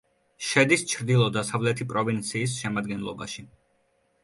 შედის 0.45 0.83
ჩრდილო-დასავლეთი 0.93 1.87
პროვინციის 1.93 2.57
შემადგენლობაში. 2.65 3.49